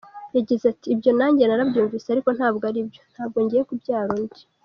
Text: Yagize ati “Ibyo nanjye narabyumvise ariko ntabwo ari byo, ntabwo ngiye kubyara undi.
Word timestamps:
Yagize 0.37 0.63
ati 0.73 0.87
“Ibyo 0.95 1.11
nanjye 1.19 1.43
narabyumvise 1.45 2.07
ariko 2.09 2.29
ntabwo 2.37 2.63
ari 2.69 2.79
byo, 2.87 3.01
ntabwo 3.13 3.37
ngiye 3.43 3.63
kubyara 3.69 4.09
undi. 4.17 4.41